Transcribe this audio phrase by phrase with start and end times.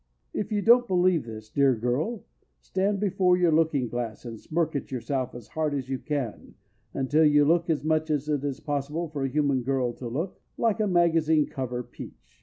[0.33, 2.25] If you don't believe this, dear girl,
[2.59, 6.55] stand before your looking glass and smirk at yourself as hard as you can,
[6.91, 10.41] until you look (as much as it is possible for a human girl to look)
[10.57, 12.39] like a magazine cover Peach.